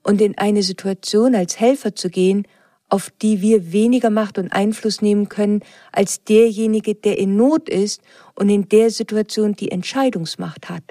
[0.03, 2.47] Und in eine Situation als Helfer zu gehen,
[2.89, 8.01] auf die wir weniger Macht und Einfluss nehmen können als derjenige, der in Not ist
[8.35, 10.83] und in der Situation die Entscheidungsmacht hat.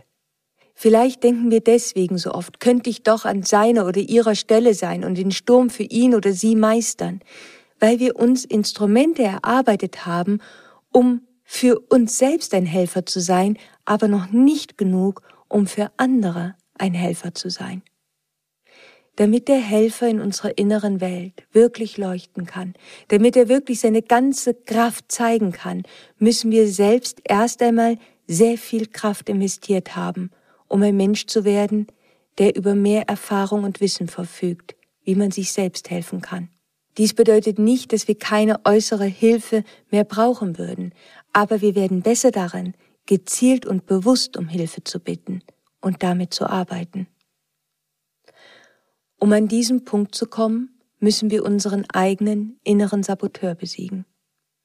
[0.75, 5.05] Vielleicht denken wir deswegen so oft, könnte ich doch an seiner oder ihrer Stelle sein
[5.05, 7.21] und den Sturm für ihn oder sie meistern,
[7.81, 10.41] weil wir uns Instrumente erarbeitet haben,
[10.93, 13.57] um für uns selbst ein Helfer zu sein,
[13.87, 17.83] aber noch nicht genug, um für andere ein Helfer zu sein.
[19.17, 22.75] Damit der Helfer in unserer inneren Welt wirklich leuchten kann,
[23.09, 25.83] damit er wirklich seine ganze Kraft zeigen kann,
[26.19, 30.31] müssen wir selbst erst einmal sehr viel Kraft investiert haben
[30.69, 31.87] um ein Mensch zu werden,
[32.39, 36.49] der über mehr Erfahrung und Wissen verfügt, wie man sich selbst helfen kann.
[36.99, 40.93] Dies bedeutet nicht, dass wir keine äußere Hilfe mehr brauchen würden,
[41.33, 42.75] aber wir werden besser darin,
[43.05, 45.43] gezielt und bewusst um Hilfe zu bitten
[45.81, 47.07] und damit zu arbeiten.
[49.19, 54.05] Um an diesen Punkt zu kommen, müssen wir unseren eigenen inneren Saboteur besiegen.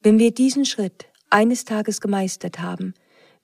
[0.02, 2.94] Wenn wir diesen Schritt eines Tages gemeistert haben,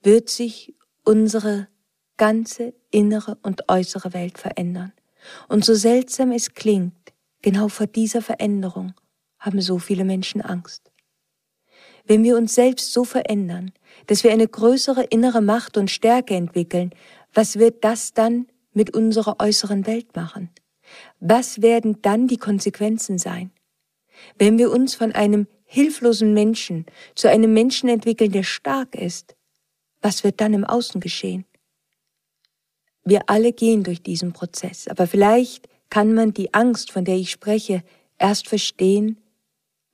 [0.02, 1.68] wird sich unsere
[2.16, 4.92] ganze innere und äußere Welt verändern.
[5.48, 8.94] Und so seltsam es klingt, genau vor dieser Veränderung
[9.38, 10.90] haben so viele Menschen Angst.
[12.04, 13.72] Wenn wir uns selbst so verändern,
[14.06, 16.90] dass wir eine größere innere Macht und Stärke entwickeln,
[17.34, 20.50] was wird das dann mit unserer äußeren Welt machen?
[21.20, 23.50] Was werden dann die Konsequenzen sein?
[24.36, 29.36] Wenn wir uns von einem hilflosen Menschen zu einem Menschen entwickeln, der stark ist,
[30.00, 31.44] was wird dann im Außen geschehen?
[33.04, 37.30] Wir alle gehen durch diesen Prozess, aber vielleicht kann man die Angst, von der ich
[37.30, 37.82] spreche,
[38.18, 39.18] erst verstehen,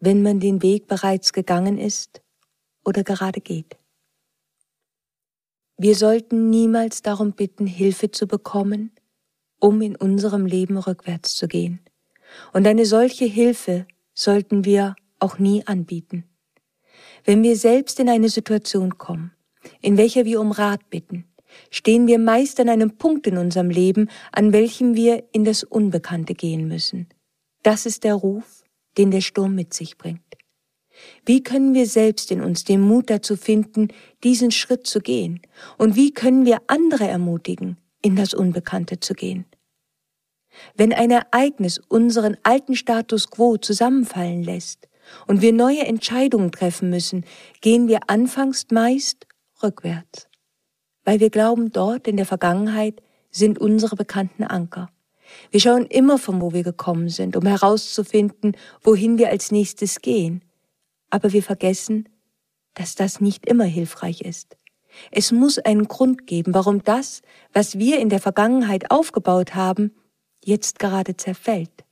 [0.00, 2.22] wenn man den Weg bereits gegangen ist
[2.84, 3.76] oder gerade geht.
[5.76, 8.92] Wir sollten niemals darum bitten, Hilfe zu bekommen,
[9.58, 11.80] um in unserem Leben rückwärts zu gehen.
[12.52, 16.24] Und eine solche Hilfe sollten wir auch nie anbieten.
[17.24, 19.32] Wenn wir selbst in eine Situation kommen,
[19.80, 21.24] in welcher wir um Rat bitten,
[21.70, 26.34] stehen wir meist an einem Punkt in unserem Leben, an welchem wir in das Unbekannte
[26.34, 27.08] gehen müssen.
[27.62, 28.64] Das ist der Ruf,
[28.98, 30.20] den der Sturm mit sich bringt.
[31.24, 33.88] Wie können wir selbst in uns den Mut dazu finden,
[34.22, 35.40] diesen Schritt zu gehen?
[35.78, 39.46] Und wie können wir andere ermutigen, in das Unbekannte zu gehen?
[40.76, 44.88] Wenn ein Ereignis unseren alten Status quo zusammenfallen lässt
[45.26, 47.24] und wir neue Entscheidungen treffen müssen,
[47.60, 49.26] gehen wir anfangs meist
[49.62, 50.28] rückwärts
[51.04, 54.90] weil wir glauben, dort in der Vergangenheit sind unsere bekannten Anker.
[55.50, 60.42] Wir schauen immer von wo wir gekommen sind, um herauszufinden, wohin wir als nächstes gehen.
[61.10, 62.08] Aber wir vergessen,
[62.74, 64.56] dass das nicht immer hilfreich ist.
[65.10, 69.94] Es muss einen Grund geben, warum das, was wir in der Vergangenheit aufgebaut haben,
[70.44, 71.84] jetzt gerade zerfällt.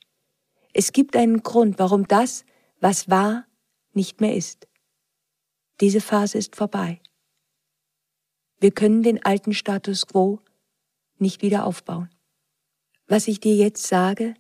[0.73, 2.45] Es gibt einen Grund, warum das,
[2.81, 3.47] was war,
[3.93, 4.67] nicht mehr ist.
[5.81, 7.01] Diese Phase ist vorbei.
[8.59, 10.41] Wir können den alten Status quo
[11.19, 12.11] nicht wieder aufbauen.
[13.07, 14.35] Was ich dir jetzt sage,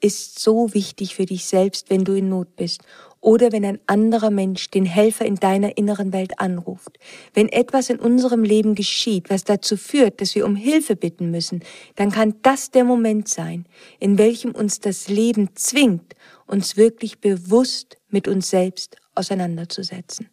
[0.00, 2.82] ist so wichtig für dich selbst, wenn du in Not bist
[3.26, 6.96] oder wenn ein anderer Mensch den Helfer in deiner inneren Welt anruft.
[7.34, 11.64] Wenn etwas in unserem Leben geschieht, was dazu führt, dass wir um Hilfe bitten müssen,
[11.96, 13.66] dann kann das der Moment sein,
[13.98, 16.14] in welchem uns das Leben zwingt,
[16.46, 20.28] uns wirklich bewusst mit uns selbst auseinanderzusetzen.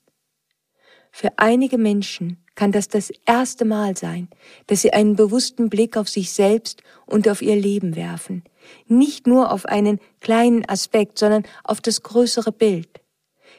[1.15, 4.29] Für einige Menschen kann das das erste Mal sein,
[4.65, 8.43] dass sie einen bewussten Blick auf sich selbst und auf ihr Leben werfen.
[8.87, 12.89] Nicht nur auf einen kleinen Aspekt, sondern auf das größere Bild.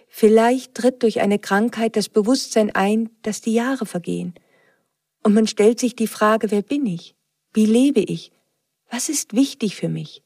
[0.08, 4.34] Vielleicht tritt durch eine Krankheit das Bewusstsein ein, dass die Jahre vergehen.
[5.22, 7.14] Und man stellt sich die Frage, wer bin ich?
[7.52, 8.32] Wie lebe ich?
[8.90, 10.24] Was ist wichtig für mich?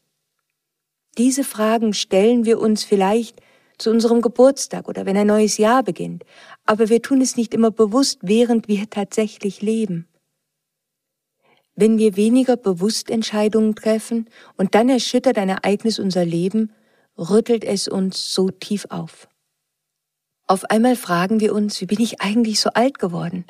[1.18, 3.42] Diese Fragen stellen wir uns vielleicht
[3.78, 6.24] zu unserem Geburtstag oder wenn ein neues Jahr beginnt,
[6.66, 10.08] aber wir tun es nicht immer bewusst, während wir tatsächlich leben.
[11.76, 16.72] Wenn wir weniger bewusst Entscheidungen treffen und dann erschüttert ein Ereignis unser Leben,
[17.16, 19.28] rüttelt es uns so tief auf.
[20.48, 23.44] Auf einmal fragen wir uns, wie bin ich eigentlich so alt geworden?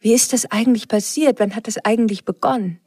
[0.00, 1.38] Wie ist das eigentlich passiert?
[1.38, 2.80] Wann hat das eigentlich begonnen?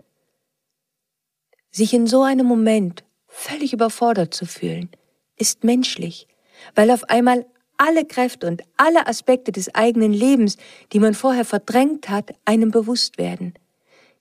[1.72, 4.90] Sich in so einem Moment völlig überfordert zu fühlen,
[5.38, 6.28] ist menschlich
[6.76, 7.46] weil auf einmal
[7.78, 10.58] alle Kräfte und alle Aspekte des eigenen Lebens,
[10.92, 13.54] die man vorher verdrängt hat, einem bewusst werden.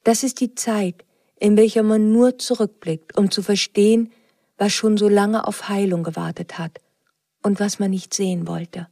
[0.04, 1.04] Das ist die Zeit,
[1.38, 4.12] in welcher man nur zurückblickt, um zu verstehen,
[4.58, 6.80] was schon so lange auf Heilung gewartet hat
[7.42, 8.88] und was man nicht sehen wollte.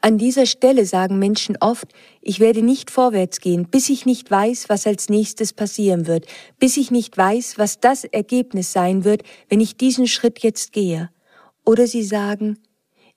[0.00, 1.88] An dieser Stelle sagen Menschen oft,
[2.20, 6.26] ich werde nicht vorwärts gehen, bis ich nicht weiß, was als nächstes passieren wird,
[6.60, 11.10] bis ich nicht weiß, was das Ergebnis sein wird, wenn ich diesen Schritt jetzt gehe.
[11.68, 12.58] Oder sie sagen,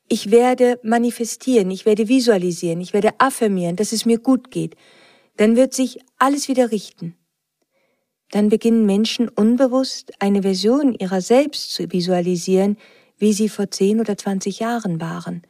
[0.09, 4.75] ich werde manifestieren, ich werde visualisieren, ich werde affirmieren, dass es mir gut geht.
[5.37, 7.15] Dann wird sich alles wieder richten.
[8.29, 12.75] Dann beginnen Menschen unbewusst eine Version ihrer selbst zu visualisieren,
[13.17, 15.43] wie sie vor zehn oder zwanzig Jahren waren.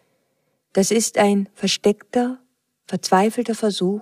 [0.72, 2.38] Das ist ein versteckter,
[2.86, 4.02] verzweifelter Versuch,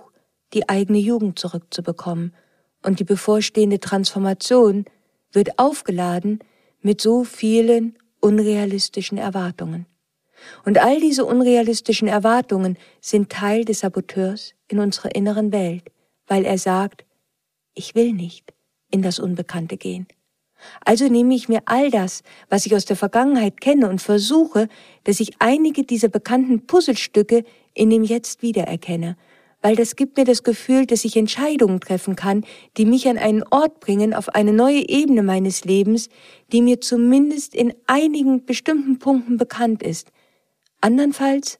[0.52, 2.34] die eigene Jugend zurückzubekommen,
[2.82, 4.84] und die bevorstehende Transformation
[5.32, 6.40] wird aufgeladen
[6.82, 9.86] mit so vielen unrealistischen Erwartungen.
[10.64, 15.90] Und all diese unrealistischen Erwartungen sind Teil des Saboteurs in unserer inneren Welt,
[16.26, 17.04] weil er sagt,
[17.74, 18.54] ich will nicht
[18.90, 20.06] in das Unbekannte gehen.
[20.84, 24.68] Also nehme ich mir all das, was ich aus der Vergangenheit kenne und versuche,
[25.04, 27.44] dass ich einige dieser bekannten Puzzlestücke
[27.74, 29.16] in dem Jetzt wiedererkenne,
[29.62, 32.44] weil das gibt mir das Gefühl, dass ich Entscheidungen treffen kann,
[32.76, 36.08] die mich an einen Ort bringen, auf eine neue Ebene meines Lebens,
[36.52, 40.10] die mir zumindest in einigen bestimmten Punkten bekannt ist.
[40.80, 41.58] Andernfalls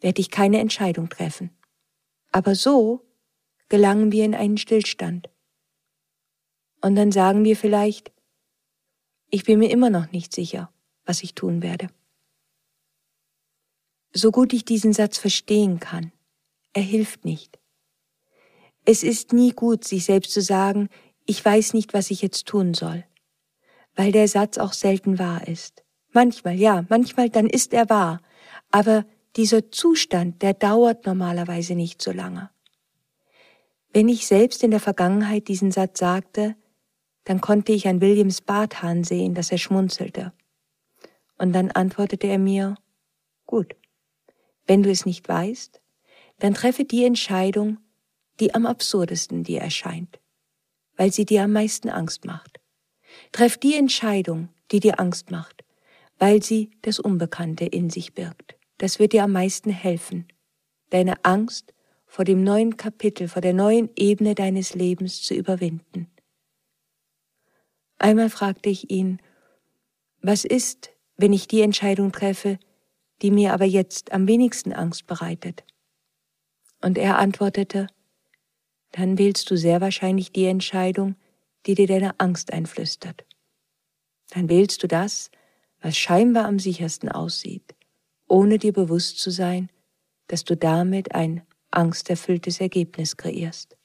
[0.00, 1.50] werde ich keine Entscheidung treffen.
[2.30, 3.04] Aber so
[3.68, 5.28] gelangen wir in einen Stillstand.
[6.80, 8.12] Und dann sagen wir vielleicht,
[9.30, 10.70] ich bin mir immer noch nicht sicher,
[11.04, 11.88] was ich tun werde.
[14.12, 16.12] So gut ich diesen Satz verstehen kann,
[16.72, 17.58] er hilft nicht.
[18.84, 20.88] Es ist nie gut, sich selbst zu sagen,
[21.24, 23.04] ich weiß nicht, was ich jetzt tun soll,
[23.94, 25.84] weil der Satz auch selten wahr ist.
[26.12, 28.20] Manchmal, ja, manchmal dann ist er wahr,
[28.70, 29.06] aber
[29.36, 32.50] dieser Zustand, der dauert normalerweise nicht so lange.
[33.92, 36.56] Wenn ich selbst in der Vergangenheit diesen Satz sagte,
[37.24, 40.32] dann konnte ich an Williams Barthahn sehen, dass er schmunzelte.
[41.38, 42.76] Und dann antwortete er mir,
[43.46, 43.76] gut,
[44.66, 45.81] wenn du es nicht weißt,
[46.42, 47.78] dann treffe die Entscheidung,
[48.40, 50.18] die am absurdesten dir erscheint,
[50.96, 52.58] weil sie dir am meisten Angst macht.
[53.30, 55.62] Treff die Entscheidung, die dir Angst macht,
[56.18, 58.56] weil sie das Unbekannte in sich birgt.
[58.78, 60.26] Das wird dir am meisten helfen,
[60.90, 61.74] deine Angst
[62.06, 66.10] vor dem neuen Kapitel, vor der neuen Ebene deines Lebens zu überwinden.
[67.98, 69.22] Einmal fragte ich ihn,
[70.20, 72.58] was ist, wenn ich die Entscheidung treffe,
[73.22, 75.62] die mir aber jetzt am wenigsten Angst bereitet?
[76.82, 77.86] Und er antwortete,
[78.90, 81.16] dann wählst du sehr wahrscheinlich die Entscheidung,
[81.64, 83.24] die dir deine Angst einflüstert.
[84.30, 85.30] Dann wählst du das,
[85.80, 87.74] was scheinbar am sichersten aussieht,
[88.28, 89.70] ohne dir bewusst zu sein,
[90.26, 93.76] dass du damit ein angsterfülltes Ergebnis kreierst.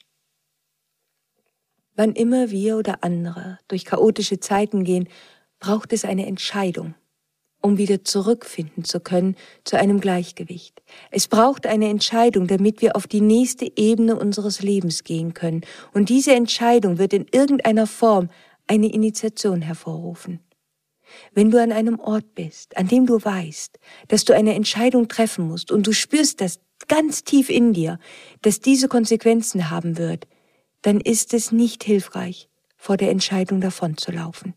[1.95, 5.07] Wann immer wir oder andere durch chaotische Zeiten gehen,
[5.59, 6.93] braucht es eine Entscheidung,
[7.62, 10.82] um wieder zurückfinden zu können zu einem Gleichgewicht.
[11.12, 15.62] Es braucht eine Entscheidung, damit wir auf die nächste Ebene unseres Lebens gehen können.
[15.93, 18.30] Und diese Entscheidung wird in irgendeiner Form
[18.68, 20.39] eine Initiation hervorrufen.
[21.34, 23.80] Wenn du an einem Ort bist, an dem du weißt,
[24.10, 27.99] dass du eine Entscheidung treffen musst und du spürst das ganz tief in dir,
[28.41, 30.28] dass diese Konsequenzen haben wird,
[30.82, 34.53] dann ist es nicht hilfreich, vor der Entscheidung davonzulaufen.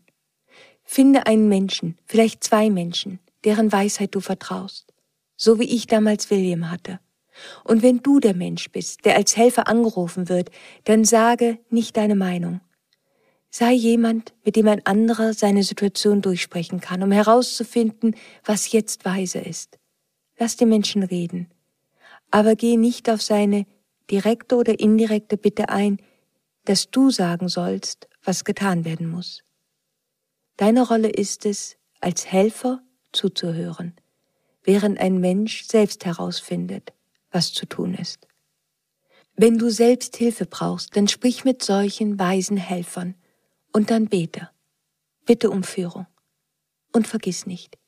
[0.93, 4.93] Finde einen Menschen, vielleicht zwei Menschen, deren Weisheit du vertraust,
[5.37, 6.99] so wie ich damals William hatte.
[7.63, 10.51] Und wenn du der Mensch bist, der als Helfer angerufen wird,
[10.83, 12.59] dann sage nicht deine Meinung.
[13.49, 18.13] Sei jemand, mit dem ein anderer seine Situation durchsprechen kann, um herauszufinden,
[18.43, 19.79] was jetzt weise ist.
[20.39, 21.47] Lass die Menschen reden,
[22.31, 23.65] aber geh nicht auf seine
[24.09, 25.99] direkte oder indirekte Bitte ein,
[26.65, 29.41] dass du sagen sollst, was getan werden muss.
[30.61, 32.83] Deine Rolle ist es, als Helfer
[33.13, 33.95] zuzuhören,
[34.61, 36.93] während ein Mensch selbst herausfindet,
[37.31, 38.27] was zu tun ist.
[39.35, 43.15] Wenn du selbst Hilfe brauchst, dann sprich mit solchen weisen Helfern
[43.73, 44.51] und dann bete.
[45.25, 46.05] Bitte um Führung.
[46.93, 47.79] Und vergiss nicht,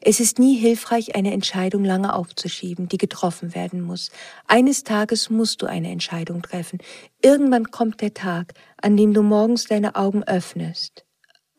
[0.00, 4.10] es ist nie hilfreich, eine Entscheidung lange aufzuschieben, die getroffen werden muss.
[4.46, 6.78] Eines Tages musst du eine Entscheidung treffen.
[7.20, 11.04] Irgendwann kommt der Tag, an dem du morgens deine Augen öffnest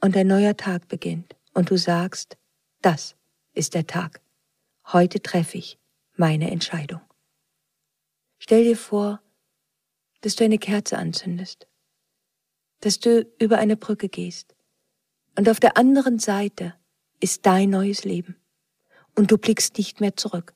[0.04, 2.36] und ein neuer Tag beginnt und du sagst,
[2.82, 3.16] das
[3.54, 4.20] ist der Tag.
[4.92, 5.80] Heute treffe ich
[6.18, 7.00] meine Entscheidung.
[8.38, 9.22] Stell dir vor,
[10.20, 11.68] dass du eine Kerze anzündest,
[12.82, 14.54] dass du über eine Brücke gehst
[15.38, 16.74] und auf der anderen Seite
[17.22, 18.36] ist dein neues Leben.
[19.16, 20.54] Und du blickst nicht mehr zurück.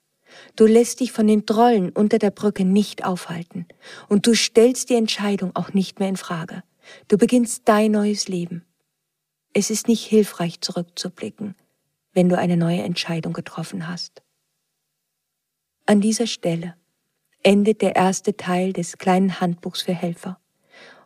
[0.57, 3.65] Du lässt dich von den Trollen unter der Brücke nicht aufhalten.
[4.09, 6.63] Und du stellst die Entscheidung auch nicht mehr in Frage.
[7.07, 8.66] Du beginnst dein neues Leben.
[9.53, 11.55] Es ist nicht hilfreich zurückzublicken,
[12.13, 14.21] wenn du eine neue Entscheidung getroffen hast.
[15.85, 16.75] An dieser Stelle
[17.43, 20.39] endet der erste Teil des kleinen Handbuchs für Helfer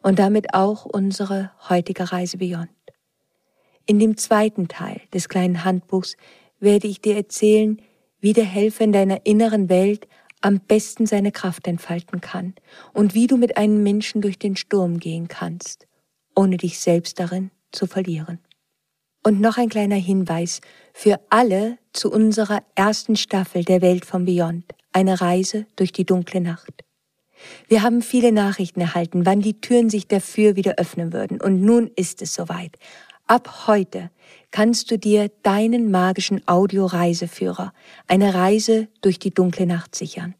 [0.01, 2.69] und damit auch unsere heutige Reise Beyond.
[3.85, 6.15] In dem zweiten Teil des kleinen Handbuchs
[6.59, 7.81] werde ich dir erzählen,
[8.19, 10.07] wie der Helfer in deiner inneren Welt
[10.41, 12.55] am besten seine Kraft entfalten kann
[12.93, 15.87] und wie du mit einem Menschen durch den Sturm gehen kannst,
[16.35, 18.39] ohne dich selbst darin zu verlieren.
[19.23, 20.61] Und noch ein kleiner Hinweis
[20.93, 26.41] für alle zu unserer ersten Staffel der Welt von Beyond, eine Reise durch die dunkle
[26.41, 26.83] Nacht.
[27.67, 31.41] Wir haben viele Nachrichten erhalten, wann die Türen sich dafür wieder öffnen würden.
[31.41, 32.77] Und nun ist es soweit.
[33.27, 34.11] Ab heute
[34.51, 37.73] kannst du dir deinen magischen Audioreiseführer,
[38.07, 40.35] eine Reise durch die dunkle Nacht sichern.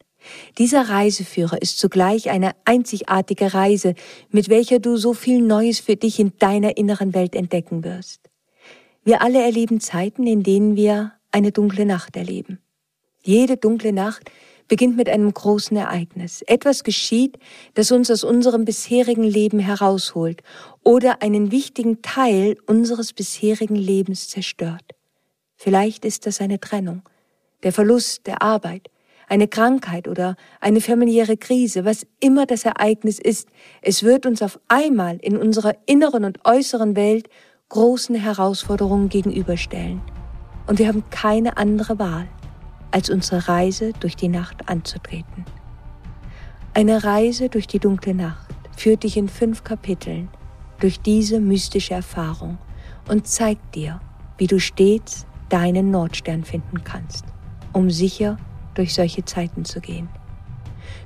[0.57, 3.95] Dieser Reiseführer ist zugleich eine einzigartige Reise,
[4.29, 8.29] mit welcher du so viel Neues für dich in deiner inneren Welt entdecken wirst.
[9.03, 12.59] Wir alle erleben Zeiten, in denen wir eine dunkle Nacht erleben.
[13.23, 14.29] Jede dunkle Nacht
[14.67, 16.43] beginnt mit einem großen Ereignis.
[16.43, 17.37] Etwas geschieht,
[17.73, 20.43] das uns aus unserem bisherigen Leben herausholt
[20.83, 24.93] oder einen wichtigen Teil unseres bisherigen Lebens zerstört.
[25.57, 27.01] Vielleicht ist das eine Trennung,
[27.63, 28.89] der Verlust der Arbeit,
[29.31, 33.47] eine Krankheit oder eine familiäre Krise, was immer das Ereignis ist,
[33.81, 37.29] es wird uns auf einmal in unserer inneren und äußeren Welt
[37.69, 40.01] großen Herausforderungen gegenüberstellen.
[40.67, 42.27] Und wir haben keine andere Wahl
[42.91, 45.45] als unsere Reise durch die Nacht anzutreten.
[46.73, 50.27] Eine Reise durch die dunkle Nacht führt dich in fünf Kapiteln
[50.81, 52.57] durch diese mystische Erfahrung
[53.07, 54.01] und zeigt dir,
[54.37, 57.23] wie du stets deinen Nordstern finden kannst,
[57.71, 58.35] um sicher
[58.73, 60.09] durch solche Zeiten zu gehen.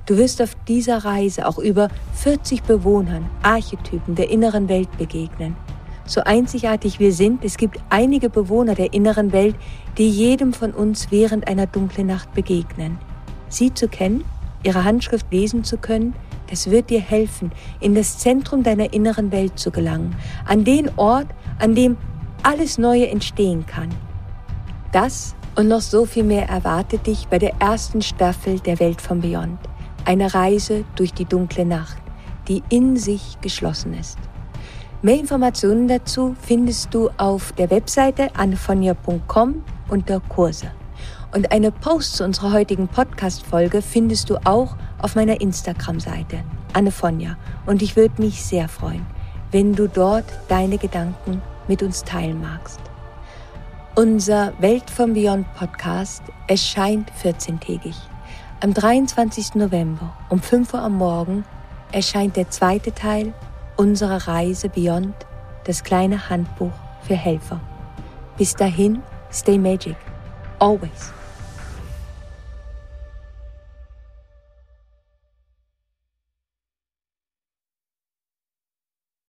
[0.06, 5.56] Du wirst auf dieser Reise auch über 40 Bewohnern, Archetypen der inneren Welt begegnen,
[6.06, 9.56] so einzigartig wir sind, es gibt einige Bewohner der inneren Welt,
[9.98, 12.98] die jedem von uns während einer dunklen Nacht begegnen.
[13.48, 14.24] Sie zu kennen,
[14.62, 16.14] ihre Handschrift lesen zu können,
[16.48, 17.50] das wird dir helfen,
[17.80, 20.14] in das Zentrum deiner inneren Welt zu gelangen,
[20.44, 21.26] an den Ort,
[21.58, 21.96] an dem
[22.44, 23.88] alles Neue entstehen kann.
[24.92, 29.20] Das und noch so viel mehr erwartet dich bei der ersten Staffel der Welt von
[29.20, 29.58] Beyond.
[30.04, 31.96] Eine Reise durch die dunkle Nacht,
[32.46, 34.18] die in sich geschlossen ist.
[35.02, 40.70] Mehr Informationen dazu findest du auf der Webseite annefonja.com unter Kurse.
[41.34, 47.36] Und eine Post zu unserer heutigen Podcast-Folge findest du auch auf meiner Instagram-Seite, Annefonja.
[47.66, 49.04] Und ich würde mich sehr freuen,
[49.50, 52.85] wenn du dort deine Gedanken mit uns teilen magst.
[53.98, 57.94] Unser Welt von Beyond Podcast erscheint 14-tägig.
[58.60, 59.54] Am 23.
[59.54, 61.46] November um 5 Uhr am Morgen
[61.92, 63.32] erscheint der zweite Teil
[63.78, 65.14] unsere Reise Beyond,
[65.64, 67.58] das kleine Handbuch für Helfer.
[68.36, 69.00] Bis dahin,
[69.32, 69.96] stay magic.
[70.58, 71.15] Always.